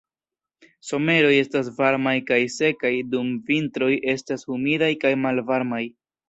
[0.91, 5.85] Someroj estas varmaj kaj sekaj, dum vintroj estas humidaj kaj malvarmaj.